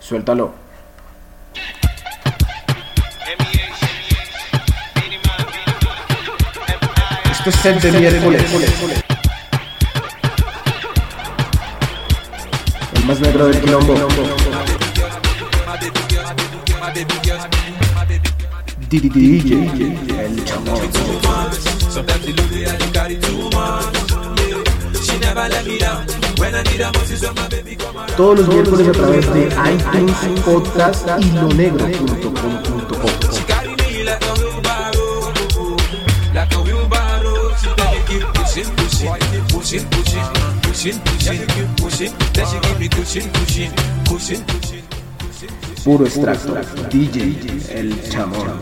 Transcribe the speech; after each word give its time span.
Suéltalo. 0.00 0.52
Esto 7.30 7.50
es 7.50 7.56
set 7.56 7.80
de. 7.82 8.08
El 12.94 13.04
más 13.06 13.20
negro 13.20 13.46
del 13.46 13.60
quilombo. 13.60 13.94
DJ, 18.88 19.52
el 20.24 20.44
chamón. 20.44 20.80
Todos 28.16 28.38
los 28.38 28.48
miércoles 28.48 28.88
a 28.88 28.92
través 28.92 29.34
de 29.34 29.46
iTunes, 29.46 30.16
podcast 30.44 31.06
y 31.22 31.30
pushing, 39.68 39.84
pushing, 39.90 40.24
pushing, 40.62 41.00
pushing. 41.76 42.12
Then 42.32 42.46
she 42.46 42.58
give 42.60 42.78
me 42.78 42.88
pushing, 42.88 43.30
pushing, 43.32 43.70
pushing, 44.04 44.44
pushing. 44.44 44.67
Puro 45.84 46.06
extracto. 46.06 46.54
DJ, 46.90 47.36
el 47.70 48.10
chamón. 48.10 48.58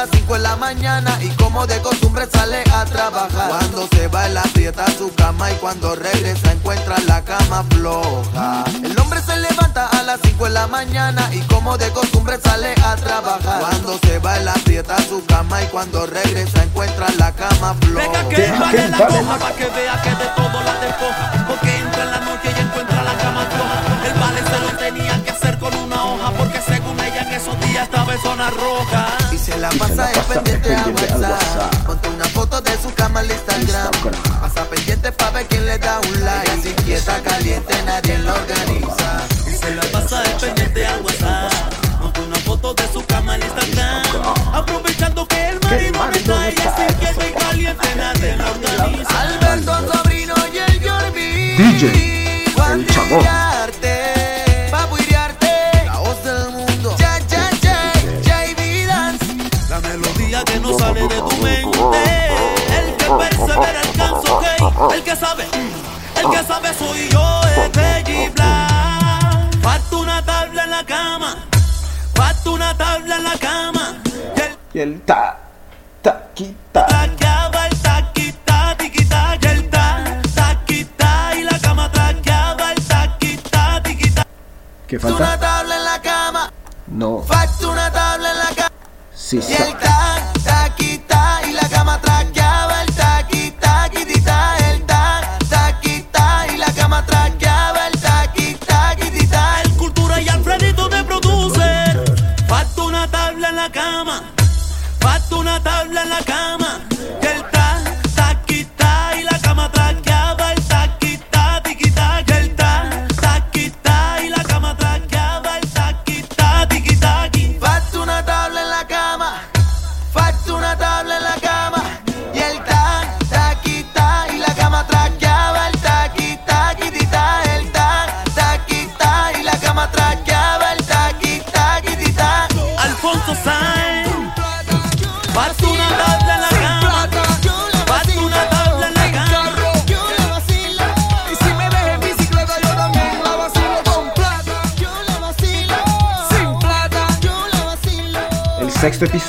Las 0.00 0.08
5 0.12 0.32
de 0.32 0.38
la 0.38 0.56
mañana 0.56 1.18
y 1.20 1.28
como 1.30 1.66
de 1.66 1.78
costumbre 1.82 2.26
sale 2.32 2.64
a 2.72 2.86
trabajar. 2.86 3.50
Cuando 3.50 3.86
se 3.92 4.08
va 4.08 4.26
él 4.28 4.36
aprieta 4.38 4.86
su 4.96 5.12
cama 5.14 5.50
y 5.52 5.54
cuando 5.56 5.94
regresa 5.94 6.52
encuentra 6.52 6.96
la 7.06 7.22
cama 7.22 7.64
floja. 7.68 8.64
El 8.82 8.98
hombre 8.98 9.20
se 9.20 9.36
levanta 9.36 9.88
a 9.88 10.02
las 10.04 10.18
5 10.22 10.44
de 10.44 10.50
la 10.50 10.66
mañana 10.68 11.28
y 11.34 11.40
como 11.40 11.76
de 11.76 11.90
costumbre 11.90 12.38
sale 12.42 12.72
a 12.82 12.96
trabajar. 12.96 13.60
Cuando 13.60 13.98
se 13.98 14.18
va 14.20 14.38
él 14.38 14.48
aprieta 14.48 14.96
su 15.02 15.22
cama 15.26 15.62
y 15.62 15.66
cuando 15.66 16.06
regresa 16.06 16.62
encuentra 16.62 17.06
la 17.18 17.32
cama 17.32 17.76
Venga 17.82 18.26
que 18.30 18.36
Deja 18.36 18.58
vale 18.58 18.78
que 18.78 18.84
el 18.84 18.90
la 18.92 18.98
vale 18.98 19.18
coja 19.18 19.38
pa' 19.38 19.52
que 19.52 19.66
vea 19.66 20.02
que 20.02 20.10
de 20.10 20.26
todo 20.34 20.62
la 20.62 20.74
despoja 20.80 21.44
Porque 21.46 21.76
entra 21.76 22.04
en 22.04 22.10
la 22.10 22.20
noche 22.20 22.54
y 22.56 22.60
encuentra 22.60 23.02
la 23.02 23.14
cama 23.18 23.46
floja 23.50 24.08
El 24.08 24.18
vale 24.18 24.40
se 24.50 24.58
lo 24.64 24.78
tenía 24.78 25.22
que 25.24 25.30
hacer 25.30 25.58
con 25.58 25.74
una 25.74 26.04
hoja 26.04 26.30
Porque 26.38 26.60
según 26.62 26.98
ella 27.00 27.22
en 27.22 27.34
esos 27.34 27.60
días 27.60 27.84
estaba 27.84 28.14
en 28.14 28.20
zona 28.22 28.50
roja 28.50 28.99
pasa 30.34 30.42
la 30.44 30.50
es 30.52 30.60
pendiente 30.60 30.76
al 30.76 30.94
WhatsApp. 30.94 31.86
Ponte 31.86 32.08
una 32.08 32.24
foto 32.26 32.60
de 32.60 32.70
su 32.82 32.94
cama 32.94 33.20
al 33.20 33.30
Instagram. 33.30 33.90
Instagram. 33.92 34.40
Pasa 34.40 34.64
pendiente 34.64 35.12
pa' 35.12 35.30
ver 35.30 35.46
quién 35.46 35.66
le 35.66 35.78
da 35.78 36.00
un 36.00 36.24
like. 36.24 36.62
Si 36.62 36.68
inquieta, 36.68 37.20
caliente, 37.22 37.74
nadie 37.84 38.18
lo 38.18 38.34
organiza. 38.34 39.22
Y 39.46 39.54
se 39.56 39.74
la 39.74 39.82
pasa 39.92 40.22
de 40.22 40.30
pendiente 40.30 40.86
a 40.86 40.96
WhatsApp 40.98 41.52
Monta 42.00 42.20
una 42.20 42.36
foto 42.36 42.72
de 42.74 42.88
su 42.92 43.04
cama 43.04 43.34
en 43.34 43.42
Instagram 43.42 44.02
Aprovechando 44.54 45.26
que 45.26 45.48
el 45.48 45.60
marido 45.60 45.98
no 45.98 46.12
está 46.14 46.48
Y 46.48 46.66
así 46.66 46.94
que 46.98 47.28
y 47.28 47.32
caliente 47.32 47.88
nadie 47.96 48.36
lo 48.36 48.50
organiza 48.50 49.20
Alberto 49.20 49.92
Sobrino 49.92 50.34
y 50.52 50.58
el 50.58 50.80
Yorbi. 50.80 51.56
DJ, 51.56 52.09
cama. 70.90 71.36
Falta 72.14 72.50
una 72.50 72.76
tabla 72.76 73.16
en 73.16 73.24
la 73.24 73.38
cama. 73.38 74.02
Y 74.34 74.40
el 74.40 74.52
Y 74.74 74.78
el 74.80 75.00
ta, 75.02 75.39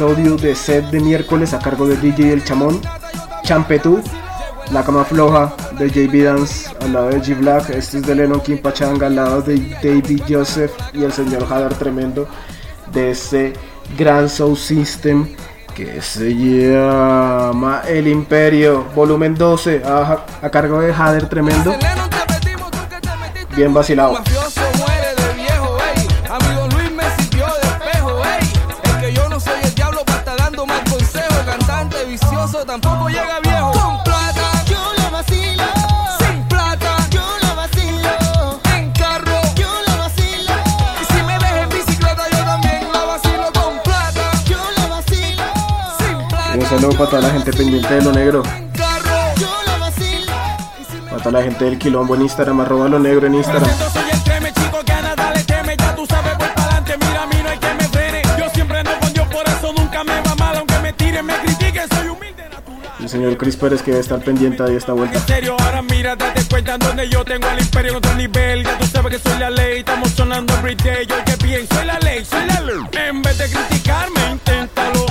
episodio 0.01 0.35
de 0.35 0.55
set 0.55 0.85
de 0.89 0.99
miércoles 0.99 1.53
a 1.53 1.59
cargo 1.59 1.87
de 1.87 1.95
DJ 1.95 2.33
El 2.33 2.43
Chamón, 2.43 2.81
Champetú, 3.43 4.01
La 4.71 4.83
Cama 4.83 5.05
Floja 5.05 5.53
de 5.77 5.91
JB 5.91 6.23
Dance 6.23 6.71
al 6.81 6.93
lado 6.93 7.09
de 7.09 7.21
G 7.21 7.37
Black, 7.37 7.69
este 7.69 7.99
es 7.99 8.07
de 8.07 8.15
Lennon 8.15 8.41
King 8.41 8.57
Pachanga 8.57 9.05
al 9.05 9.15
lado 9.15 9.43
de 9.43 9.59
David 9.83 10.23
Joseph 10.27 10.71
y 10.93 11.03
el 11.03 11.11
señor 11.11 11.43
Hadar 11.43 11.75
Tremendo 11.75 12.27
de 12.91 13.11
ese 13.11 13.53
gran 13.95 14.27
Soul 14.27 14.57
System 14.57 15.27
que 15.75 16.01
se 16.01 16.33
llama 16.33 17.83
El 17.87 18.07
Imperio, 18.07 18.85
volumen 18.95 19.35
12, 19.35 19.83
a, 19.85 20.25
a 20.41 20.49
cargo 20.49 20.81
de 20.81 20.91
Hader 20.91 21.29
Tremendo, 21.29 21.75
bien 23.55 23.71
vacilado. 23.71 24.17
Tampoco 32.65 33.07
llega 33.09 33.39
viejo. 33.41 33.71
Con 33.71 34.03
plata, 34.03 34.63
Yo 34.65 34.79
la 34.97 35.09
vacilo 35.09 35.63
sin 36.19 36.43
plata, 36.47 36.95
Yo 37.09 37.21
la 37.41 37.53
vacilo 37.53 38.59
en 38.75 38.91
carro. 38.91 39.39
Yo 39.55 39.69
la 39.87 39.95
vacilo 39.97 40.53
Y 41.01 41.13
si 41.13 41.23
me 41.23 41.37
ves 41.39 41.53
en 41.63 41.69
bicicleta, 41.69 42.23
yo 42.31 42.43
también 42.43 42.87
la 42.93 43.05
vacilo 43.05 43.51
con 43.53 43.79
plata, 43.83 44.31
Yo 44.45 44.59
la 44.77 44.87
vacilo 44.87 45.43
sin 45.99 46.15
Un 46.15 46.27
plata, 46.27 46.69
saludo 46.69 46.97
para 46.97 47.09
toda 47.09 47.21
la 47.23 47.29
gente 47.29 47.53
pendiente 47.53 47.93
de 47.93 48.01
lo 48.01 48.11
negro, 48.11 48.43
en 48.57 48.69
carro. 48.71 49.17
Yo 49.37 49.49
la 49.65 49.77
vacilo 49.77 50.33
para 51.09 51.23
toda 51.23 51.31
la 51.39 51.43
gente 51.43 51.65
del 51.65 51.77
quilombo 51.77 52.15
en 52.15 52.21
Instagram, 52.23 52.61
arroba 52.61 52.87
lo 52.87 52.99
negro 52.99 53.27
en 53.27 53.35
Instagram. 53.35 53.69
Señor 63.11 63.35
Chris 63.37 63.57
Pérez 63.57 63.81
que 63.81 63.91
debe 63.91 64.01
estar 64.01 64.23
pendiente 64.23 64.63
de 64.63 64.77
esta 64.77 64.93
vuelta. 64.93 65.21
En 65.27 65.49
ahora 65.49 65.81
mira, 65.81 66.15
date 66.15 66.43
cuenta 66.49 66.77
donde 66.77 67.09
yo 67.09 67.25
tengo 67.25 67.45
al 67.47 67.59
imperio 67.59 67.91
en 67.91 67.97
otro 67.97 68.15
nivel. 68.15 68.63
Ya 68.63 68.77
tú 68.77 68.87
sabes 68.87 69.11
que 69.11 69.29
soy 69.29 69.37
la 69.37 69.49
ley, 69.49 69.79
estamos 69.79 70.11
sonando 70.11 70.53
everyday. 70.55 71.05
Yo 71.05 71.15
que 71.25 71.35
bien, 71.45 71.67
soy 71.67 71.85
la 71.85 71.99
ley, 71.99 72.23
soy 72.23 72.45
la 72.45 72.61
ley. 72.61 72.77
En 72.93 73.21
vez 73.21 73.37
de 73.37 73.49
criticarme, 73.49 74.31
inténtalo. 74.31 75.10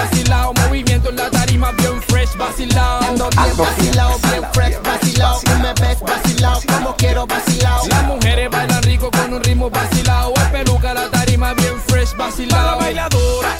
vacilao, 0.00 0.52
movimiento 0.54 1.10
en 1.10 1.16
la 1.16 1.30
tarima 1.30 1.72
bien 1.72 2.00
fresh, 2.02 2.36
vacilao. 2.36 3.02
Ando 3.02 3.28
bien 3.30 3.56
vacilao, 3.56 4.18
bien 4.30 4.44
fresh, 4.52 4.76
vacilao. 4.82 5.40
No 5.46 5.58
me 5.58 5.72
ves 5.74 6.00
vacilao, 6.00 6.60
como 6.66 6.96
quiero 6.96 7.26
vacilao. 7.26 7.86
Las 7.88 8.04
mujeres 8.04 8.50
bailan 8.50 8.82
rico 8.82 9.10
con 9.10 9.34
un 9.34 9.42
ritmo 9.42 9.70
vacilao. 9.70 10.32
Es 10.36 10.48
peluca 10.50 10.94
la 10.94 11.10
tarima 11.10 11.54
bien 11.54 11.80
fresh, 11.86 12.16
vacilao. 12.16 12.78
bailadora. 12.78 13.59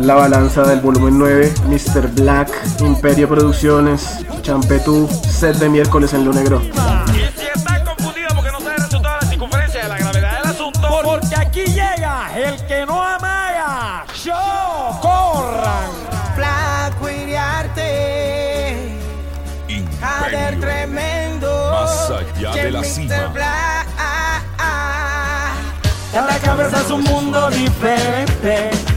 Es 0.00 0.06
la 0.06 0.14
balanza 0.14 0.62
del 0.62 0.80
volumen 0.80 1.18
9, 1.18 1.54
Mr. 1.66 2.08
Black, 2.12 2.50
Imperio 2.80 3.28
Producciones, 3.28 4.18
Champetú, 4.42 5.08
set 5.08 5.56
de 5.56 5.68
miércoles 5.68 6.12
en 6.12 6.24
lo 6.24 6.32
negro. 6.32 6.60
Y 7.08 7.38
si 7.38 7.46
están 7.46 7.84
confundidos 7.84 8.32
porque 8.34 8.50
no 8.52 8.60
saben 8.60 8.74
el 8.76 8.84
resultado 8.84 9.14
de 9.18 9.24
la 9.24 9.30
circunferencia 9.30 9.82
de 9.82 9.88
la 9.88 9.98
gravedad 9.98 10.42
del 10.42 10.50
asunto, 10.50 10.88
porque 11.02 11.36
aquí 11.36 11.64
llega 11.64 12.30
el 12.36 12.66
que 12.66 12.86
no 12.86 13.02
amaya. 13.02 14.04
¡Show! 14.14 15.00
¡Corran! 15.00 15.90
Flaco 16.36 17.08
Iriarte, 17.08 18.98
Jader 20.00 20.60
tremendo. 20.60 21.70
Más 21.72 22.10
allá 22.10 22.52
de 22.52 22.70
la 22.70 22.84
cima. 22.84 23.32
Cada 26.12 26.38
cabeza 26.38 26.80
es 26.80 26.90
un 26.90 27.02
mundo 27.04 27.50
diferente. 27.50 28.87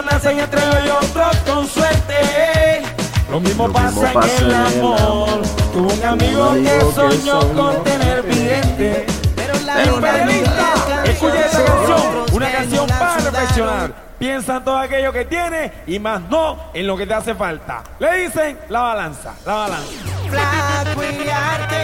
Uno 0.00 0.12
nace 0.12 0.32
y 0.32 0.40
entre 0.40 0.60
y 0.62 0.88
otro 0.88 1.24
con 1.46 1.66
suerte. 1.68 2.82
Lo 3.30 3.38
mismo 3.38 3.66
Lo 3.66 3.72
pasa, 3.74 3.90
mismo 3.90 4.12
pasa 4.14 4.28
en 4.38 4.44
el 4.46 4.50
en 4.50 4.60
el 4.60 4.78
amor. 4.78 5.42
Tuve 5.74 5.92
un 5.92 6.04
amigo 6.04 6.54
que 6.54 6.62
que 6.62 6.92
soñó 6.94 7.40
con 7.52 7.84
tener 7.84 8.22
vidente. 8.22 9.06
Pero 9.36 9.60
la 9.66 9.74
Pero 9.74 9.96
vida 9.98 11.04
escucha 11.04 11.40
esta 11.44 11.58
alcanzó. 11.58 11.94
canción, 11.94 12.24
una 12.32 12.50
canción 12.50 12.86
para 12.86 13.16
reflexionar. 13.18 13.92
Piensa 14.18 14.56
en 14.56 14.64
todo 14.64 14.78
aquello 14.78 15.12
que 15.12 15.26
tiene 15.26 15.72
y 15.86 15.98
más 15.98 16.22
no 16.30 16.70
en 16.72 16.86
lo 16.86 16.96
que 16.96 17.06
te 17.06 17.12
hace 17.12 17.34
falta. 17.34 17.82
Le 17.98 18.22
dicen 18.22 18.58
la 18.70 18.80
balanza, 18.80 19.34
la 19.44 19.54
balanza. 19.54 19.92
Flaco 20.30 21.02
Iriarte. 21.04 21.76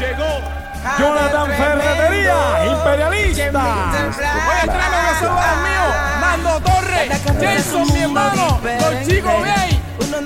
Llegó 0.00 0.24
Jonathan. 0.98 1.50
Ferretería, 1.50 2.66
imperialista. 2.70 3.64
Oye, 4.48 4.64
tráeme 4.64 4.98
que 5.08 5.14
son 5.20 5.34
los 5.34 5.56
míos. 5.66 5.94
Nando 6.20 6.60
Torres, 6.60 7.08
Jason, 7.40 7.92
mi 7.92 8.00
hermano, 8.00 8.60
los 8.62 9.06
chicos 9.06 9.44
gay, 9.44 9.80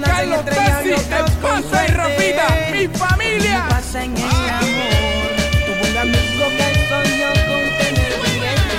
Carlos 0.05 0.39
otro 0.41 0.55
el 0.55 1.33
paso 1.43 1.85
y. 1.87 1.93
Rafita, 1.93 2.47
mi 2.73 2.89
familia. 2.89 3.67
pasa 3.69 4.05
en 4.05 4.17
el 4.17 4.23
amor. 4.23 5.33
Tuve 5.67 5.91
un 5.91 5.97
amigo 5.99 6.45
que 6.57 6.67
soñó 6.89 7.29
con 7.47 7.63
tener 7.79 8.13
billete, 8.23 8.79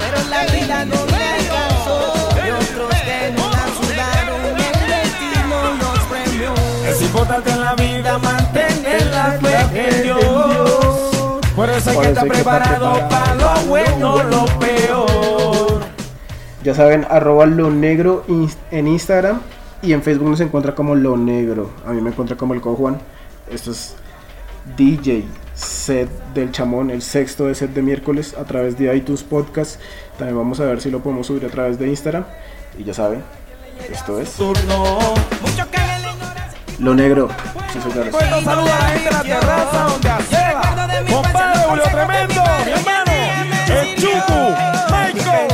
pero 0.00 0.28
la 0.28 0.42
vida 0.46 0.84
no 0.84 1.06
le 1.06 1.24
alcanzó. 1.38 2.28
Y 2.46 2.50
otros 2.50 2.90
que 3.00 3.32
no 3.36 3.50
la 3.50 3.66
sudaron, 3.78 4.42
el 4.56 4.78
destino 4.88 5.56
los 5.80 5.98
premió. 6.04 6.54
Es 6.88 7.02
importante 7.02 7.50
en 7.50 7.60
la 7.60 7.74
vida 7.74 8.18
mantener 8.18 9.06
la 9.06 9.38
fe 9.40 9.88
en 9.88 10.02
Dios. 10.02 10.71
Por 11.54 11.68
eso 11.68 11.90
hay 11.90 11.98
que 11.98 12.08
estar 12.08 12.28
preparado 12.28 13.08
para 13.08 13.34
lo 13.34 13.66
bueno, 13.68 14.22
lo 14.22 14.44
peor. 14.58 15.82
Ya 16.64 16.74
saben, 16.74 17.06
arroba 17.10 17.44
lo 17.46 17.70
negro 17.70 18.24
en 18.70 18.88
Instagram 18.88 19.40
y 19.82 19.92
en 19.92 20.02
Facebook 20.02 20.30
nos 20.30 20.40
encuentra 20.40 20.74
como 20.74 20.94
lo 20.94 21.16
negro. 21.16 21.70
A 21.86 21.90
mí 21.92 22.00
me 22.00 22.10
encuentra 22.10 22.36
como 22.36 22.54
el 22.54 22.60
Co 22.60 22.74
Juan. 22.74 22.98
Esto 23.50 23.72
es 23.72 23.96
DJ 24.76 25.24
set 25.54 26.08
del 26.34 26.50
chamón, 26.52 26.90
el 26.90 27.02
sexto 27.02 27.46
de 27.46 27.54
set 27.54 27.72
de 27.72 27.82
miércoles 27.82 28.34
a 28.38 28.44
través 28.44 28.78
de 28.78 28.94
iTunes 28.96 29.22
Podcast. 29.22 29.80
También 30.18 30.36
vamos 30.38 30.60
a 30.60 30.64
ver 30.64 30.80
si 30.80 30.90
lo 30.90 31.00
podemos 31.00 31.26
subir 31.26 31.44
a 31.44 31.48
través 31.48 31.78
de 31.78 31.88
Instagram. 31.88 32.24
Y 32.78 32.84
ya 32.84 32.94
saben, 32.94 33.22
esto 33.90 34.20
es 34.20 34.32
Turno. 34.32 35.00
lo 36.78 36.94
negro. 36.94 37.28
Sí, 37.72 37.80
señores. 37.80 38.12
Bueno, 38.12 38.42
saluda 38.42 38.76
a 38.76 38.80
la 38.80 38.88
gente 38.88 39.08
en 39.08 39.14
la 39.14 39.22
terraza 39.22 39.78
donde 39.84 40.10
aceba. 40.10 40.62
Compadre 41.10 41.60
Julio 41.68 41.84
Tremendo, 41.84 42.42
mi 42.66 42.70
hermano. 42.72 43.12
El 43.68 43.96
Chucu, 43.96 44.54
Michael, 44.90 45.48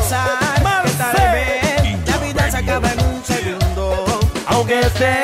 Marcel. 0.65 2.01
La 2.07 2.17
vida 2.17 2.51
se 2.51 2.57
acaba 2.57 2.91
en 2.91 3.01
un 3.05 3.25
segundo. 3.25 4.21
Aunque 4.49 4.81
esté 4.81 5.15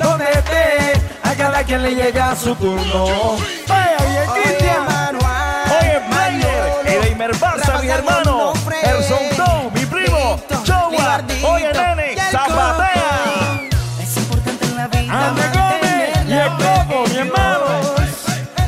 donde 0.00 0.24
esté, 0.30 1.00
a 1.22 1.34
cada 1.34 1.62
quien 1.64 1.82
le 1.82 1.94
llega 1.94 2.34
su 2.34 2.54
turno. 2.54 3.36
Vaya 3.66 3.96
bien, 4.08 4.42
Cristian. 4.42 5.18
Oye, 5.80 6.00
Mayer, 6.08 6.86
Edeimer 6.86 7.34
Barça, 7.36 7.78
mi 7.82 7.88
hermano. 7.88 8.54
El 8.84 9.04
Sondón, 9.04 9.70
mi 9.74 9.84
primo. 9.84 10.40
Chowa, 10.64 11.22
oye, 11.42 11.72
nene, 11.74 12.07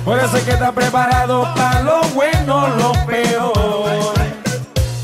Por 0.05 0.19
eso 0.19 0.45
que 0.45 0.51
estar 0.53 0.73
preparado 0.73 1.43
para 1.55 1.83
lo 1.83 2.01
bueno, 2.15 2.69
lo 2.69 2.93
peor. 3.07 4.15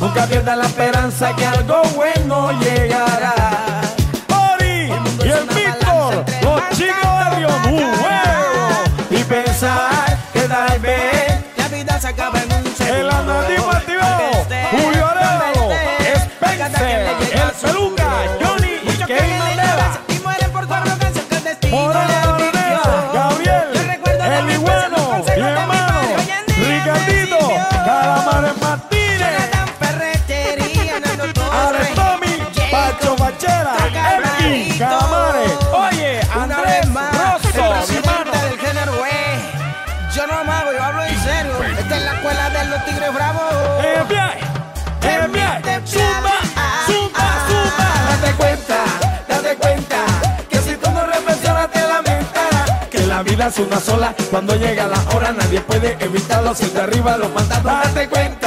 Nunca 0.01 0.27
pierdas 0.27 0.57
la 0.57 0.67
esperanza 0.67 1.35
que 1.37 1.47
algo 1.47 1.83
bueno 1.95 2.51
llegará. 2.61 3.16
Es 53.49 53.59
una 53.59 53.79
sola, 53.79 54.15
cuando 54.31 54.57
llega 54.57 54.89
la 54.89 55.01
hora 55.15 55.33
nadie 55.33 55.61
puede 55.61 55.97
evitarlo. 56.01 56.55
Si 56.55 56.69
de 56.69 56.81
arriba 56.81 57.17
lo 57.17 57.29
manda, 57.29 57.61
date 57.61 58.09
cuenta, 58.09 58.46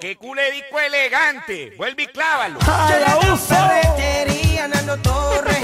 Qué 0.00 0.16
cule 0.16 0.50
disco 0.50 0.80
elegante. 0.80 1.74
Vuelve 1.76 2.02
y 2.02 2.06
clávalo. 2.08 2.58
A 2.66 2.90
la 3.06 3.32
uso. 3.32 3.54
Boletería, 3.54 4.66
Nando 4.66 4.96
Torres. 4.98 5.58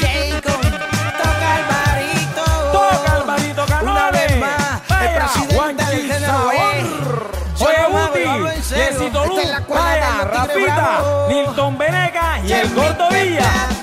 Jacob. 0.00 0.60
Toca 0.62 1.58
el 1.58 1.64
barito. 1.68 2.44
Toca 2.72 3.16
el 3.18 3.24
barito, 3.24 3.66
Canales. 3.66 4.32
Una 4.36 4.46
más. 4.46 4.82
El 5.02 5.08
presidente 5.14 5.84
del 5.84 6.08
GNOE. 6.20 6.84
Oye, 7.60 7.86
Buti, 7.90 8.74
Yesito 8.74 9.26
Luz, 9.26 9.42
Vaya, 9.68 10.24
Rafita, 10.24 11.26
Nilton 11.28 11.78
Venegas 11.78 12.40
y 12.44 12.52
el 12.52 12.74
Gordo 12.74 13.08
Villa. 13.10 13.73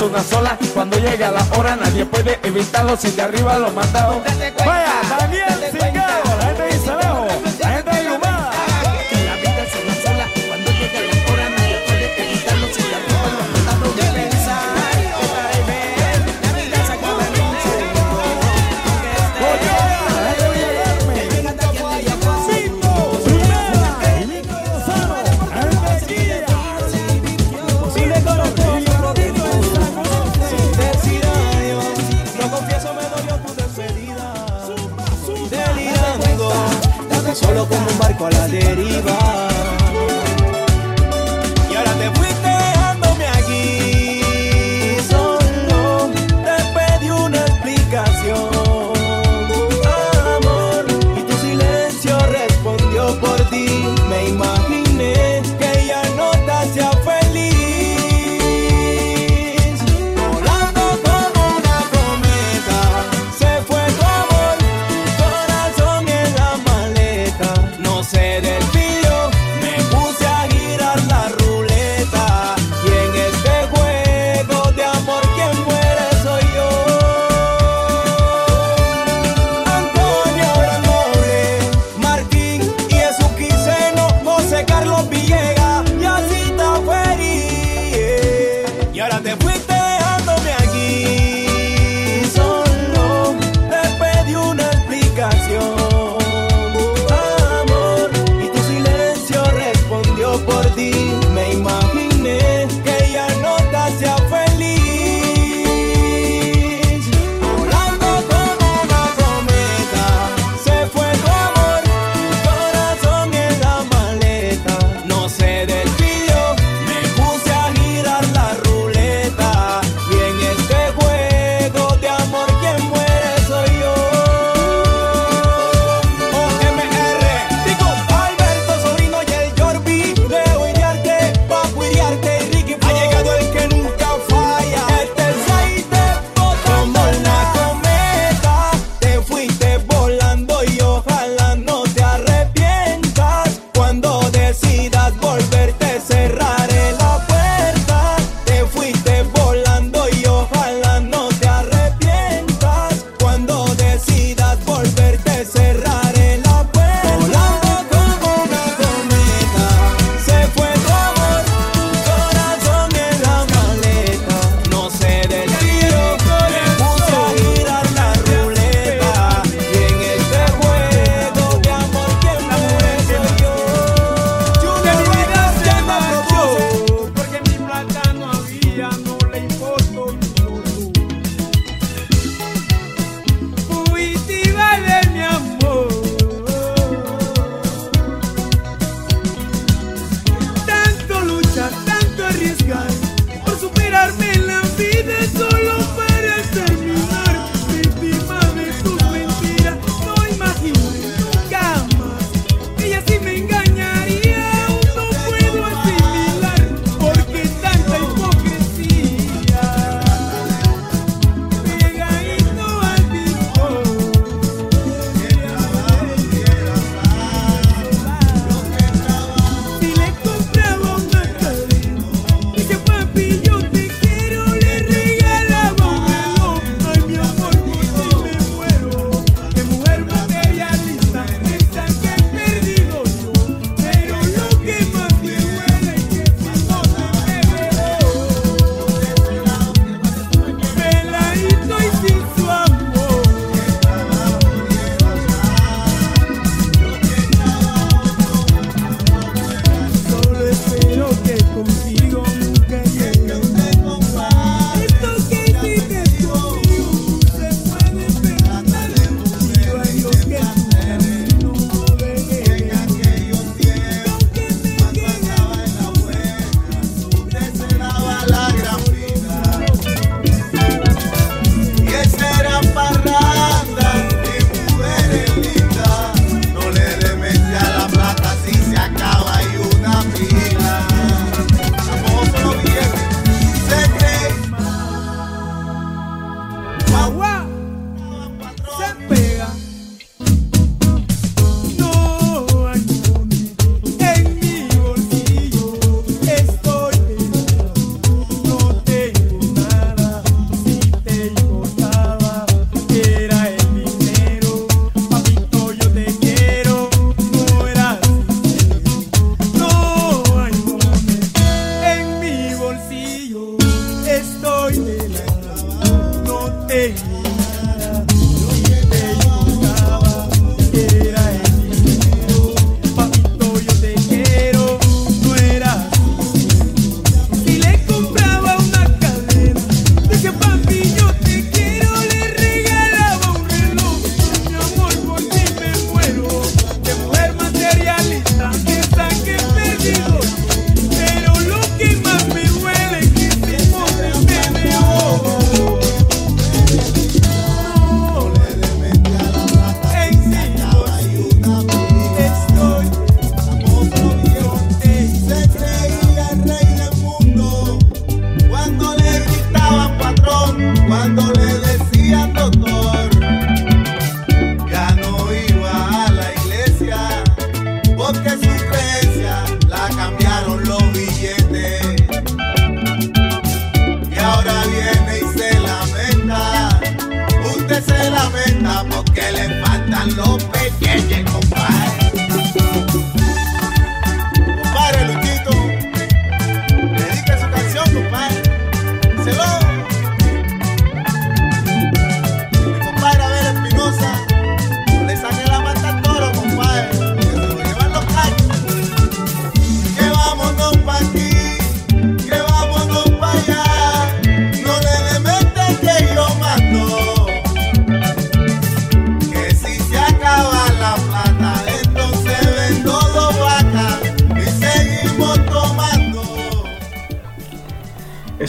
una 0.00 0.22
sola. 0.22 0.56
Cuando 0.74 0.96
llega 0.98 1.30
la 1.32 1.44
hora, 1.58 1.74
nadie 1.74 2.04
puede 2.06 2.38
evitarlo. 2.44 2.96
Si 2.96 3.10
de 3.10 3.22
arriba 3.22 3.58
lo 3.58 3.70
mandaron. 3.72 4.22
Vaya, 4.64 5.02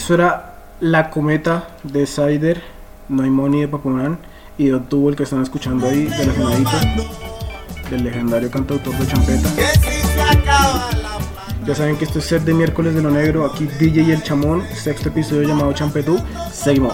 Eso 0.04 0.12
era 0.12 0.56
La 0.80 1.08
Cometa 1.08 1.66
de 1.82 2.04
Cider, 2.04 2.62
Noimoni 3.08 3.62
de 3.62 3.68
Papunan 3.68 4.18
y 4.58 4.66
Dot 4.66 4.92
el 4.92 5.16
que 5.16 5.22
están 5.22 5.40
escuchando 5.40 5.86
ahí 5.86 6.04
de 6.04 6.26
la 6.26 6.32
finalita 6.34 6.78
del 7.88 8.04
legendario 8.04 8.50
cantautor 8.50 8.94
de 8.98 9.06
Champeta. 9.06 9.48
Ya 11.66 11.74
saben 11.74 11.96
que 11.96 12.04
esto 12.04 12.18
es 12.18 12.26
set 12.26 12.42
de 12.42 12.52
miércoles 12.52 12.94
de 12.94 13.00
lo 13.00 13.10
negro, 13.10 13.46
aquí 13.46 13.66
DJ 13.78 14.02
y 14.02 14.10
el 14.10 14.22
chamón, 14.22 14.62
sexto 14.74 15.08
episodio 15.08 15.48
llamado 15.48 15.72
Champetú. 15.72 16.18
Seguimos. 16.52 16.92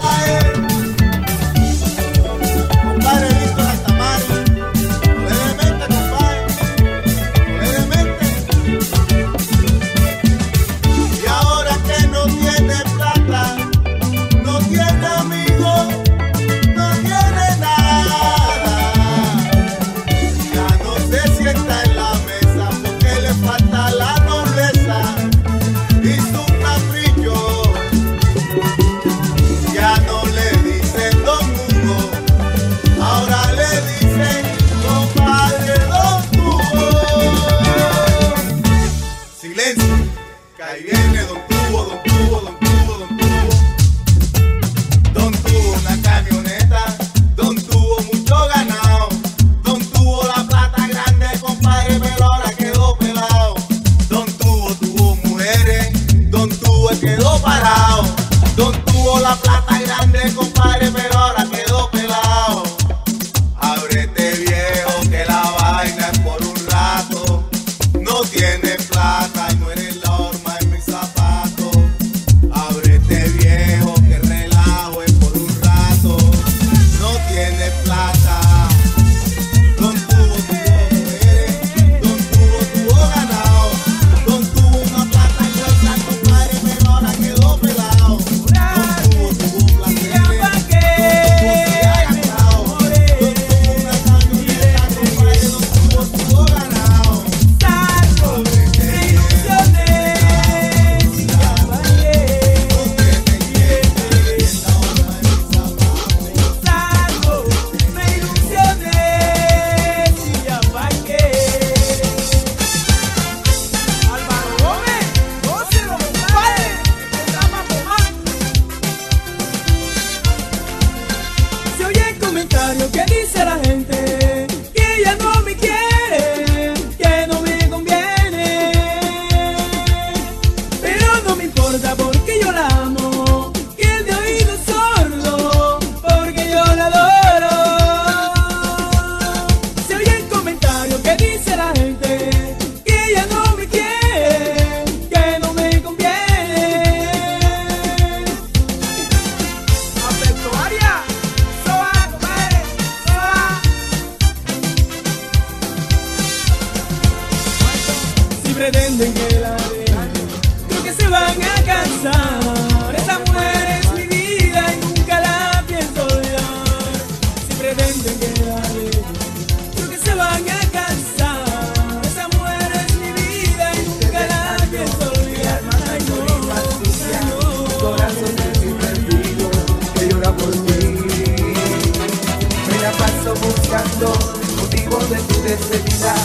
buscando 183.81 184.13
motivo 184.61 184.97
de 185.09 185.17
tu 185.21 185.43
necesidad. 185.43 186.15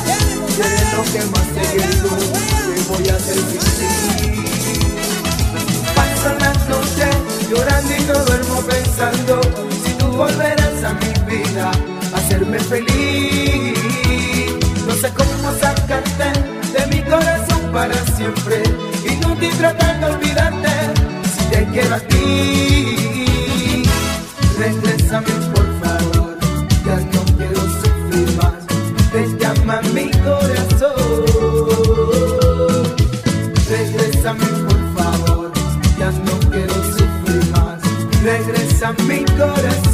Si 0.49 0.61
eres 0.61 0.93
lo 0.95 1.03
que 1.05 1.21
más 1.31 1.47
te 1.55 1.61
quiero, 1.73 2.11
¿qué 2.75 2.81
voy 2.89 3.09
a 3.09 3.17
hacer 3.17 3.37
sin 3.37 3.61
ti? 3.61 3.89
Pasan 5.95 6.39
las 6.41 6.69
noches 6.69 7.17
llorando 7.51 7.93
y 7.95 8.01
no 8.03 8.25
duermo 8.25 8.61
pensando 8.63 9.41
si 9.85 9.93
tú 9.95 10.07
volverás 10.09 10.85
a 10.85 10.93
mi 10.95 11.37
vida 11.37 11.71
a 12.13 12.17
hacerme 12.19 12.59
feliz. 12.59 13.79
No 14.87 14.95
sé 14.95 15.13
cómo 15.15 15.53
sacarte 15.61 16.33
de 16.73 16.87
mi 16.95 17.03
corazón 17.03 17.73
para 17.73 17.95
siempre. 18.17 18.63
Inútil 19.11 19.57
tratar 19.57 20.01
de 20.01 20.07
olvidarte 20.07 20.71
si 21.37 21.45
te 21.51 21.67
quiero 21.73 21.95
a 21.95 22.01
ti. 22.01 23.83
Regresa 24.59 25.21
mi 25.21 25.46
corazón. 39.37 39.86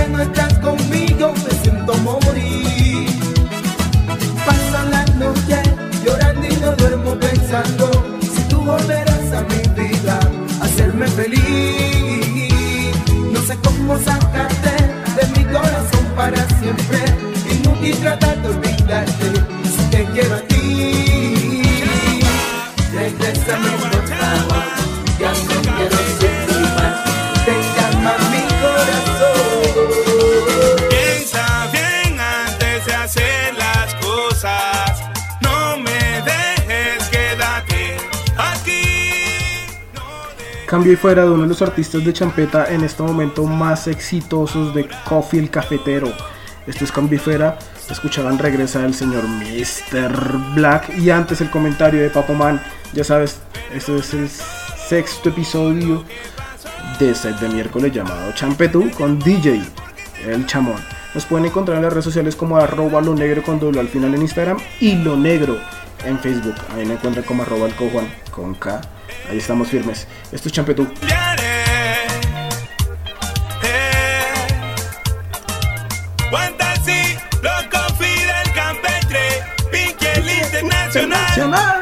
Que 0.00 0.08
no 0.08 0.22
estás 0.22 0.54
conmigo 0.58 1.32
me 1.44 1.50
siento 1.62 1.94
morir. 1.98 3.06
Paso 4.46 4.88
la 4.90 5.04
noche 5.22 5.62
llorando 6.04 6.46
y 6.46 6.56
no 6.56 6.72
duermo 6.76 7.14
pensando 7.18 7.90
si 8.22 8.42
tú 8.48 8.60
volverás 8.62 9.32
a 9.32 9.42
mi 9.42 9.82
vida 9.82 10.18
a 10.60 10.64
hacerme 10.64 11.06
feliz. 11.08 12.94
No 13.32 13.40
sé 13.42 13.56
cómo 13.64 13.98
sacarte 13.98 14.74
de 15.16 15.24
mi 15.36 15.44
corazón 15.52 16.04
para 16.16 16.40
siempre. 16.58 16.98
Inútil 17.54 17.96
tratar 17.98 18.40
de 18.42 18.48
olvidarte 18.48 19.26
si 19.74 19.82
te 19.90 20.04
quiero 20.12 20.34
a 20.36 20.40
ti. 20.40 21.62
Regrésame 22.94 23.79
Cambio 40.70 40.92
y 40.92 40.96
fuera 40.96 41.24
de 41.24 41.30
uno 41.30 41.42
de 41.42 41.48
los 41.48 41.62
artistas 41.62 42.04
de 42.04 42.12
champeta 42.12 42.72
en 42.72 42.84
este 42.84 43.02
momento 43.02 43.42
más 43.42 43.88
exitosos 43.88 44.72
de 44.72 44.88
Coffee 45.04 45.40
el 45.40 45.50
Cafetero. 45.50 46.12
Esto 46.64 46.84
es 46.84 46.92
Cambio 46.92 47.16
y 47.16 47.18
fuera. 47.18 47.58
Escuchaban 47.90 48.38
regresa 48.38 48.86
el 48.86 48.94
señor 48.94 49.24
Mr. 49.26 50.54
Black. 50.54 50.96
Y 50.96 51.10
antes 51.10 51.40
el 51.40 51.50
comentario 51.50 52.00
de 52.00 52.08
Papoman. 52.08 52.62
Ya 52.92 53.02
sabes, 53.02 53.40
este 53.74 53.96
es 53.96 54.14
el 54.14 54.28
sexto 54.28 55.30
episodio 55.30 56.04
de 57.00 57.16
set 57.16 57.40
de 57.40 57.48
miércoles 57.48 57.92
llamado 57.92 58.30
Champetú 58.30 58.92
con 58.92 59.18
DJ 59.18 59.60
El 60.24 60.46
Chamón. 60.46 60.80
Nos 61.14 61.24
pueden 61.24 61.46
encontrar 61.46 61.78
en 61.78 61.82
las 61.82 61.92
redes 61.92 62.04
sociales 62.04 62.36
como 62.36 62.56
arroba 62.56 63.00
lo 63.00 63.16
negro 63.16 63.42
con 63.42 63.58
doble 63.58 63.80
al 63.80 63.88
final 63.88 64.14
en 64.14 64.22
Instagram 64.22 64.58
y 64.78 64.94
lo 64.94 65.16
negro 65.16 65.58
en 66.04 66.18
Facebook. 66.18 66.54
Ahí 66.74 66.84
me 66.84 66.94
encuentran 66.94 67.24
como 67.24 67.42
arroba 67.42 67.66
el 67.66 67.74
cojuan 67.74 68.12
con 68.30 68.54
K. 68.54 68.80
Ahí 69.28 69.38
estamos 69.38 69.68
firmes. 69.68 70.06
Esto 70.32 70.48
es 70.48 70.54
Champetú. 70.54 70.88
Internacional. 80.60 81.79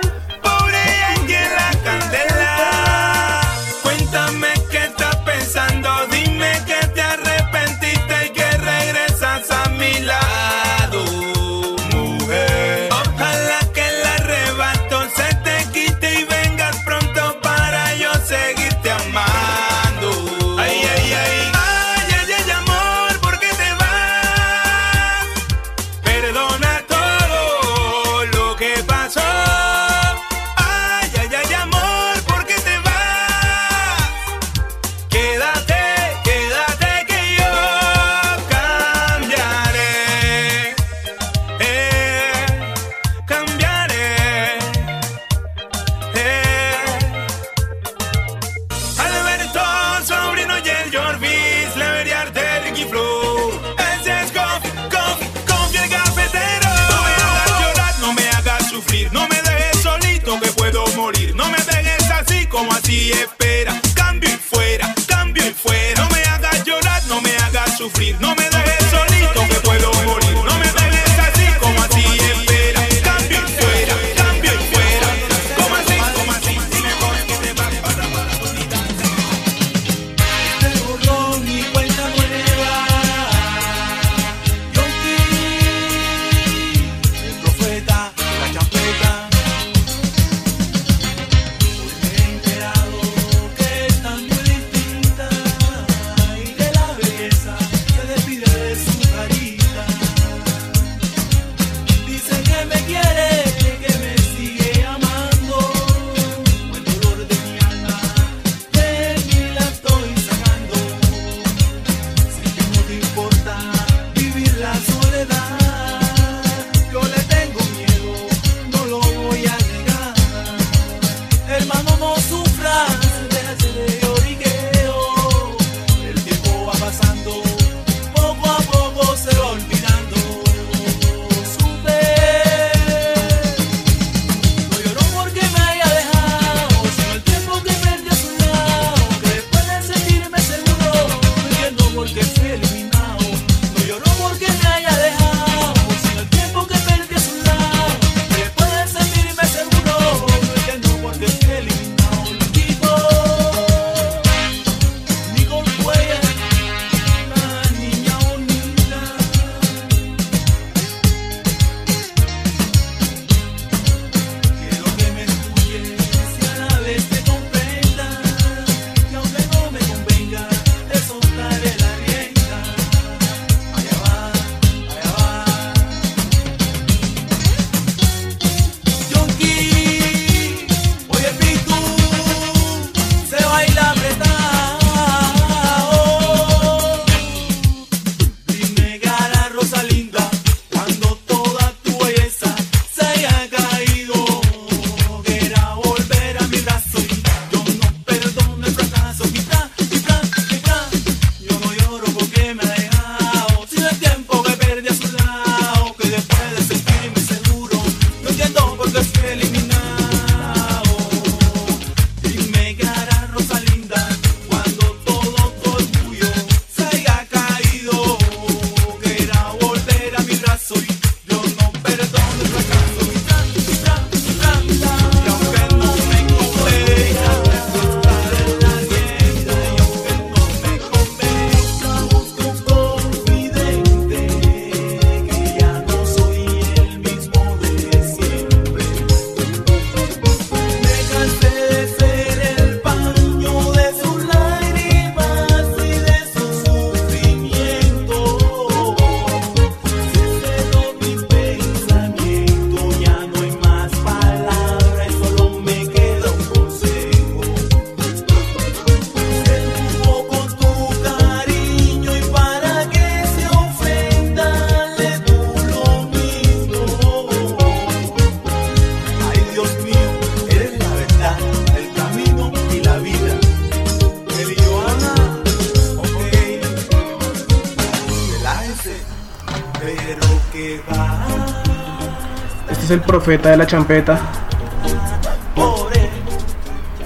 profeta 283.29 283.51
de 283.51 283.57
la 283.59 283.67
champeta. 283.67 284.19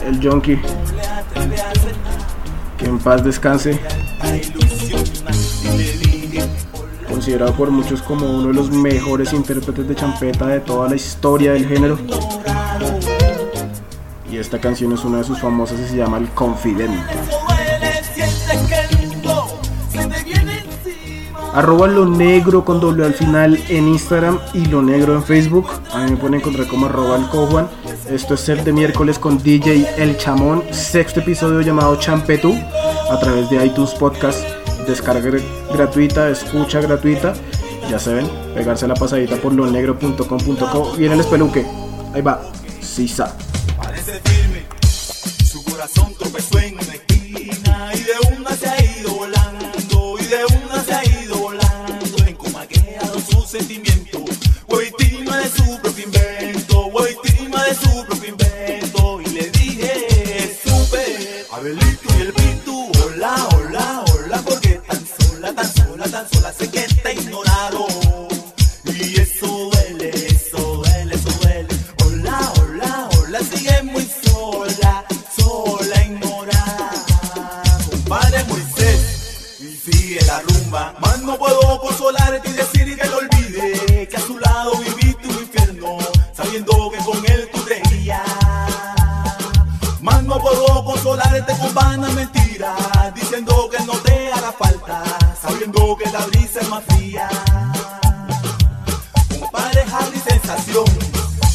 El 0.07 0.21
Jonky. 0.21 0.57
Que 2.79 2.85
en 2.85 3.01
paz 3.01 3.25
descanse. 3.25 3.81
Considerado 7.09 7.53
por 7.55 7.73
muchos 7.73 8.03
como 8.03 8.31
uno 8.31 8.47
de 8.47 8.55
los 8.55 8.71
mejores 8.71 9.33
intérpretes 9.33 9.89
de 9.89 9.97
champeta 9.97 10.47
de 10.47 10.61
toda 10.61 10.89
la 10.89 10.95
historia 10.95 11.55
del 11.55 11.67
género. 11.67 11.99
Y 14.31 14.37
esta 14.37 14.61
canción 14.61 14.93
es 14.93 15.05
una 15.05 15.19
de 15.19 15.25
sus 15.25 15.41
famosas 15.41 15.81
y 15.81 15.89
se 15.89 15.97
llama 15.97 16.19
El 16.19 16.29
Confidente. 16.29 17.03
Arroba 21.53 21.87
lo 21.87 22.07
negro 22.07 22.65
con 22.65 22.81
doble 22.81 23.05
al 23.05 23.13
final 23.13 23.63
en 23.69 23.89
Instagram 23.89 24.39
y 24.55 24.65
lo 24.67 24.81
negro 24.81 25.15
en 25.15 25.23
Facebook. 25.23 25.67
A 25.93 26.05
mí 26.05 26.13
me 26.13 26.17
pueden 26.17 26.37
encontrar 26.37 26.67
como 26.67 26.87
arroba 26.87 27.17
el 27.17 27.29
cojuan. 27.29 27.69
Esto 28.09 28.35
es 28.35 28.49
el 28.49 28.65
de 28.65 28.73
miércoles 28.73 29.19
con 29.19 29.37
DJ 29.37 29.87
El 29.99 30.17
Chamón, 30.17 30.63
sexto 30.71 31.21
episodio 31.21 31.61
llamado 31.61 31.97
Champetú, 31.97 32.55
a 33.11 33.19
través 33.21 33.51
de 33.51 33.67
iTunes 33.67 33.91
Podcast. 33.91 34.41
Descarga 34.87 35.31
gratuita, 35.73 36.31
escucha 36.31 36.81
gratuita. 36.81 37.35
Ya 37.91 37.99
se 37.99 38.15
ven, 38.15 38.29
pegarse 38.55 38.89
la 38.89 38.95
pasadita 38.95 39.37
por 39.37 39.53
lonegro.com.co. 39.53 40.95
Viene 40.97 41.15
el 41.15 41.21
espeluque. 41.21 41.67
Ahí 42.15 42.23
va. 42.23 42.41
Sisa. 42.81 43.37
Parece 43.77 44.21
firme, 44.25 44.65
su 45.45 45.63
corazón 45.65 46.15
tropezó 46.19 46.59
sentimientos. 53.53 53.92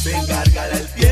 se 0.08 0.16
encargará 0.16 0.78
el 0.78 0.86
tiempo. 0.86 1.07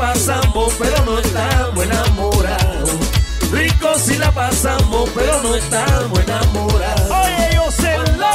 pasamos, 0.00 0.72
pero 0.78 1.04
no 1.04 1.18
estamos 1.18 1.84
enamorados. 1.84 2.90
Rico 3.52 3.98
si 3.98 4.16
la 4.16 4.32
pasamos, 4.32 5.10
pero 5.14 5.42
no 5.42 5.54
estamos 5.54 6.18
enamorados. 6.20 7.10
Oye, 7.10 7.50
yo 7.54 7.70
sé 7.70 7.94
en 7.96 8.18
la 8.18 8.32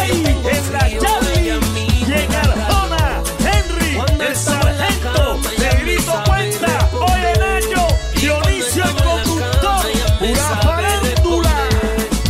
Charlie 1.01 1.59
llega 2.05 2.43
la 2.43 2.67
zona. 2.69 3.23
Henry, 3.39 3.99
el 4.27 4.35
sargento, 4.35 5.39
Negrito 5.57 6.13
Cuenta, 6.27 6.89
Hoy 6.93 7.01
oye 7.01 7.33
Nacho, 7.39 7.87
Dionisio 8.13 8.83
el 8.83 8.95
conductor, 9.03 9.85
pura 10.19 10.59
farándula. 10.61 11.67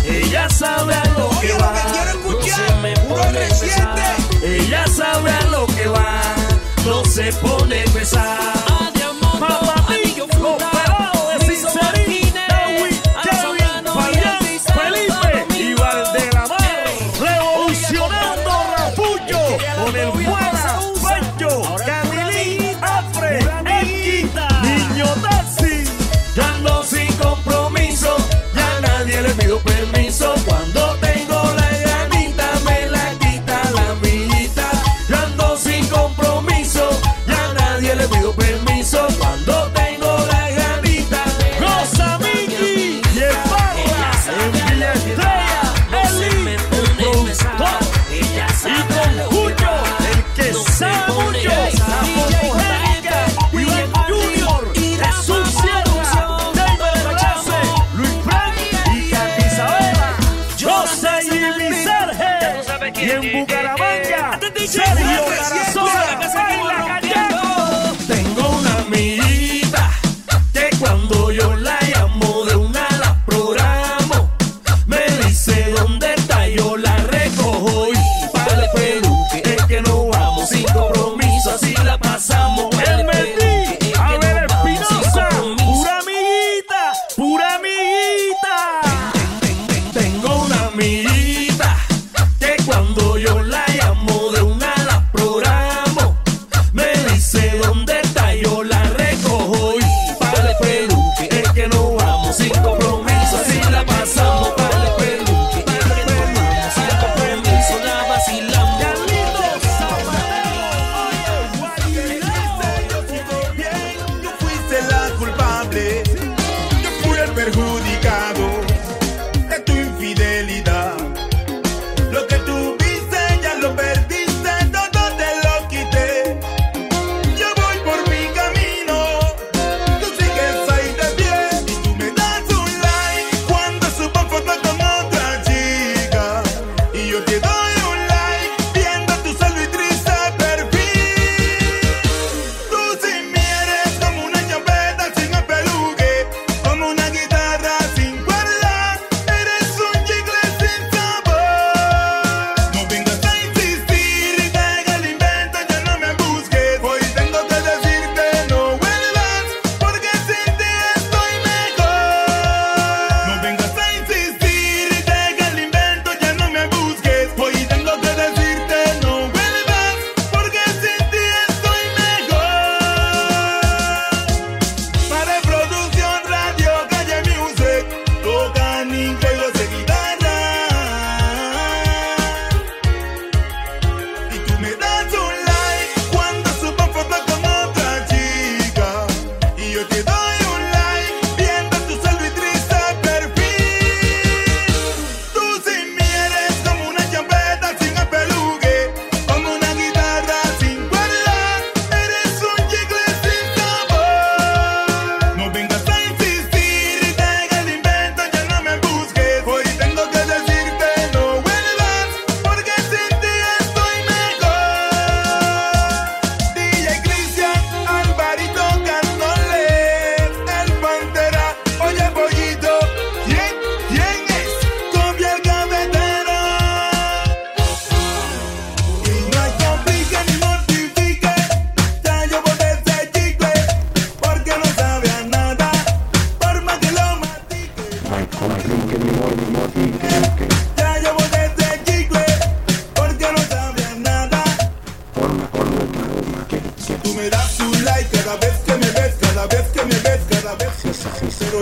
Ella 0.06 0.50
sabe 0.50 0.94
a 0.94 1.06
lo 1.18 1.30
que 1.42 1.52
va. 1.54 1.74
Lo 1.74 1.82
que 1.82 1.92
quiero 1.92 2.12
escuchar, 2.12 3.06
puro 3.06 3.24
reciente. 3.32 4.04
Ella 4.44 4.88
sabe 4.88 5.30
a 5.30 5.42
lo 5.48 5.68
que 5.68 5.88
va, 5.88 6.22
no 6.86 7.04
se 7.04 7.34
pone 7.34 7.84
pesada. 7.94 8.55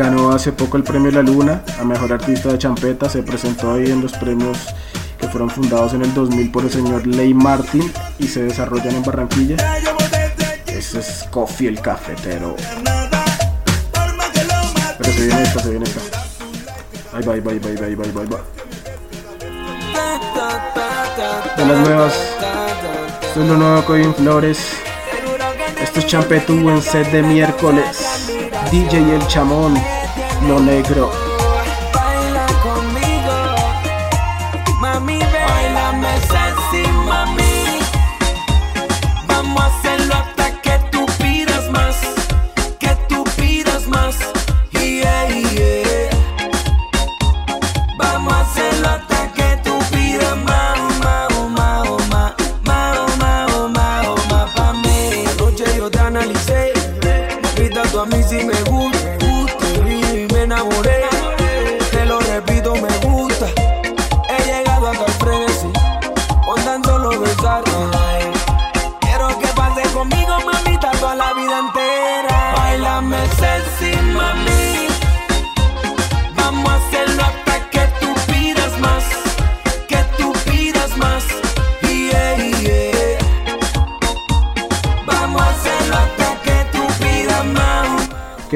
Ganó 0.00 0.32
hace 0.32 0.50
poco 0.52 0.78
el 0.78 0.82
premio 0.82 1.10
La 1.10 1.20
Luna 1.20 1.62
a 1.78 1.84
Mejor 1.84 2.14
Artista 2.14 2.48
de 2.48 2.56
Champeta, 2.56 3.10
se 3.10 3.22
presentó 3.22 3.74
ahí 3.74 3.90
en 3.90 4.00
los 4.00 4.12
premios 4.12 4.56
que 5.18 5.28
fueron 5.28 5.50
fundados 5.50 5.92
en 5.92 6.00
el 6.00 6.14
2000 6.14 6.50
por 6.50 6.64
el 6.64 6.70
señor 6.70 7.06
Ley 7.06 7.34
Martin 7.34 7.92
y 8.18 8.26
se 8.26 8.44
desarrollan 8.44 8.94
en 8.94 9.02
Barranquilla. 9.02 9.56
Ese 10.66 11.00
es 11.00 11.26
Coffee 11.30 11.68
el 11.68 11.82
cafetero. 11.82 12.56
Pero 14.96 15.12
se 15.12 15.26
viene 15.26 15.42
esta, 15.42 15.60
se 15.60 15.68
viene 15.68 15.84
esta. 15.84 16.00
Ahí 17.12 17.22
va, 17.22 17.34
ahí 17.34 17.40
va, 17.40 17.52
ahí 17.52 17.58
va, 17.58 17.68
ahí 17.68 17.94
va, 17.94 18.04
ahí 18.22 18.26
va. 18.26 18.40
De 21.58 21.66
las 21.66 21.78
nuevas. 21.86 22.14
Esto 23.20 23.42
es 23.42 23.48
lo 23.50 23.56
nuevo 23.58 23.84
Coin 23.84 24.14
Flores. 24.14 24.58
Esto 25.82 26.00
es 26.00 26.06
Champetú 26.06 26.70
en 26.70 26.80
set 26.80 27.12
de 27.12 27.22
miércoles. 27.22 28.09
DJ 28.70 29.14
El 29.14 29.26
Chamón, 29.26 29.74
Lo 30.46 30.60
Negro. 30.60 31.19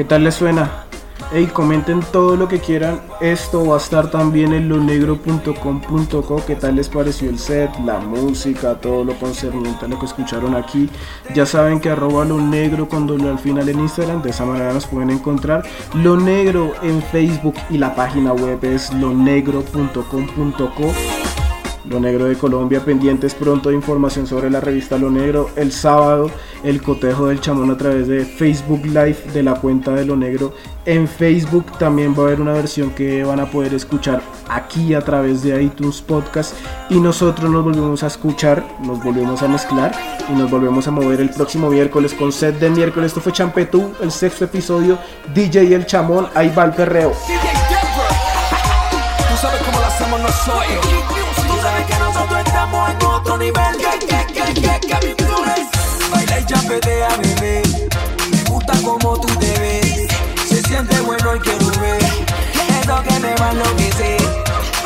Tal 0.05 0.23
les 0.23 0.35
suena? 0.35 0.85
Hey, 1.31 1.49
comenten 1.51 2.01
todo 2.11 2.35
lo 2.35 2.47
que 2.47 2.59
quieran. 2.59 3.01
Esto 3.19 3.65
va 3.65 3.75
a 3.75 3.79
estar 3.79 4.11
también 4.11 4.53
en 4.53 4.69
lonegro.com.co. 4.69 6.45
¿Qué 6.45 6.55
tal 6.55 6.75
les 6.75 6.87
pareció 6.87 7.29
el 7.29 7.39
set, 7.39 7.71
la 7.83 7.99
música, 7.99 8.75
todo 8.75 9.03
lo 9.03 9.17
concerniente 9.17 9.85
a 9.85 9.87
lo 9.87 9.99
que 9.99 10.05
escucharon 10.05 10.55
aquí? 10.55 10.89
Ya 11.33 11.45
saben 11.45 11.79
que 11.79 11.89
arroba 11.89 12.25
lo 12.25 12.37
negro 12.37 12.87
con 12.87 13.07
doble 13.07 13.29
al 13.29 13.39
final 13.39 13.67
en 13.69 13.79
Instagram. 13.79 14.21
De 14.21 14.29
esa 14.29 14.45
manera 14.45 14.73
nos 14.73 14.85
pueden 14.85 15.09
encontrar. 15.09 15.63
Lo 15.95 16.15
negro 16.15 16.73
en 16.83 17.01
Facebook 17.01 17.55
y 17.69 17.79
la 17.79 17.95
página 17.95 18.33
web 18.33 18.63
es 18.63 18.93
lonegro.com.co. 18.93 21.24
Lo 21.89 21.99
Negro 21.99 22.25
de 22.25 22.35
Colombia, 22.35 22.83
pendientes 22.83 23.35
pronto 23.35 23.69
de 23.69 23.75
información 23.75 24.25
sobre 24.25 24.49
la 24.49 24.59
revista 24.59 24.97
Lo 24.97 25.11
Negro. 25.11 25.51
El 25.55 25.71
sábado, 25.71 26.31
el 26.63 26.81
cotejo 26.81 27.27
del 27.27 27.39
chamón 27.39 27.69
a 27.69 27.77
través 27.77 28.07
de 28.07 28.25
Facebook 28.25 28.85
Live 28.85 29.17
de 29.33 29.43
la 29.43 29.55
cuenta 29.55 29.91
de 29.91 30.05
Lo 30.05 30.15
Negro. 30.15 30.53
En 30.85 31.07
Facebook 31.07 31.77
también 31.77 32.13
va 32.13 32.23
a 32.23 32.25
haber 32.27 32.41
una 32.41 32.53
versión 32.53 32.91
que 32.91 33.23
van 33.23 33.39
a 33.39 33.45
poder 33.49 33.73
escuchar 33.73 34.21
aquí 34.49 34.93
a 34.93 35.01
través 35.01 35.43
de 35.43 35.61
iTunes 35.61 36.01
Podcast. 36.01 36.55
Y 36.89 36.99
nosotros 36.99 37.51
nos 37.51 37.63
volvemos 37.63 38.03
a 38.03 38.07
escuchar, 38.07 38.65
nos 38.81 39.03
volvemos 39.03 39.41
a 39.43 39.47
mezclar 39.47 39.91
y 40.29 40.33
nos 40.33 40.49
volvemos 40.49 40.87
a 40.87 40.91
mover 40.91 41.21
el 41.21 41.29
próximo 41.29 41.69
miércoles 41.69 42.13
con 42.13 42.31
set 42.31 42.59
de 42.59 42.69
miércoles. 42.69 43.07
Esto 43.07 43.21
fue 43.21 43.31
Champetú, 43.31 43.93
el 44.01 44.11
sexto 44.11 44.45
episodio. 44.45 44.97
DJ 45.33 45.73
El 45.75 45.85
Chamón, 45.85 46.27
ahí 46.33 46.51
va 46.55 46.65
el 46.65 46.71
perreo. 46.71 47.11
Tú 49.29 49.37
sabes 49.39 49.61
cómo 49.61 49.79
hacemos. 49.79 51.24
En 52.91 53.05
otro 53.05 53.37
nivel. 53.37 53.77
Que, 53.77 54.05
que, 54.05 54.33
que, 54.33 54.61
que, 54.61 54.87
que 54.87 55.07
mi. 55.07 55.13
Baila 56.11 56.39
y 56.39 56.45
chapetea, 56.45 57.09
bebé. 57.17 57.61
Me 58.31 58.43
gusta 58.49 58.73
como 58.83 59.19
tú 59.19 59.27
te 59.39 59.59
ves. 59.59 60.07
Se 60.47 60.61
siente 60.63 60.99
bueno 61.01 61.35
y 61.35 61.39
quiero 61.39 61.67
ver. 61.81 62.03
Eso 62.81 63.03
que 63.07 63.19
me 63.19 63.35
va 63.35 63.47
a 63.47 63.51
enloquecer. 63.51 64.21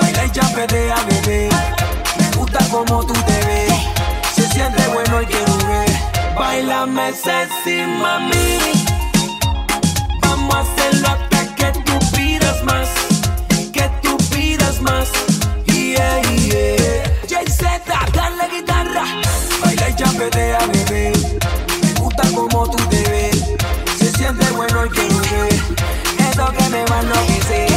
Baila 0.02 0.26
y 0.26 0.30
chapetea, 0.32 0.95
bebé. 1.10 1.50
Me 2.18 2.38
gusta 2.38 2.60
como 2.70 3.06
tú 3.06 3.14
te 3.14 3.45
ves. 3.47 3.74
Se 4.36 4.47
siente 4.50 4.88
bueno 4.88 5.22
y 5.22 5.26
quiero 5.26 5.58
ver. 5.68 5.89
Bailame 6.38 7.12
sexy, 7.14 7.86
mami. 8.02 8.58
Vamos 10.22 10.56
a 10.56 10.60
hacerlo 10.60 11.08
hasta 11.08 11.56
que 11.56 11.80
tú 11.82 12.00
pidas 12.16 12.64
más 12.64 12.88
que 13.72 13.89
tú 14.02 14.18
pidas 14.32 14.82
más. 14.82 15.10
Yeah, 15.66 16.22
yeah. 16.22 16.79
Chapetea, 20.20 20.60
bebé. 20.68 21.14
Me 21.82 21.94
gusta 21.94 22.24
como 22.36 22.70
tú 22.70 22.78
te 22.90 23.02
ves. 23.10 23.42
Se 23.98 24.12
siente 24.12 24.46
bueno 24.52 24.86
y 24.86 24.90
quiero 24.90 25.16
ver. 25.16 25.54
Eso 26.30 26.52
que 26.58 26.70
me 26.70 26.84
va 26.88 26.98
a 26.98 27.02
enloquecer. 27.04 27.70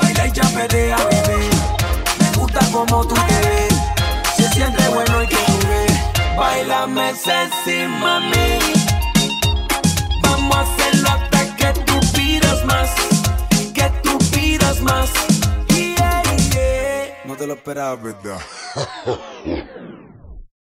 Baila 0.00 0.26
y 0.26 0.32
chapetea, 0.32 0.96
bebé. 0.96 1.50
Me 2.20 2.38
gusta 2.38 2.60
como 2.72 3.06
tú 3.06 3.14
te 3.14 3.38
ves. 3.46 3.74
Se 4.34 4.48
siente 4.54 4.88
bueno 4.88 5.24
y 5.24 5.26
quiero 5.26 5.58
ver. 5.68 6.38
Bailame 6.38 7.14
sexy, 7.16 7.86
mami. 8.00 8.58
Vamos 10.22 10.56
a 10.56 10.60
hacerlo 10.62 11.08
hasta 11.10 11.56
que 11.56 11.80
tú 11.80 12.00
pidas 12.14 12.64
más 12.64 12.88
que 13.74 13.90
tú 14.02 14.16
pidas 14.32 14.80
más. 14.80 15.10
Yeah, 15.68 16.22
yeah. 16.50 17.22
No 17.26 17.36
te 17.36 17.46
lo 17.46 17.52
esperaba, 17.52 17.96
¿verdad? 17.96 18.40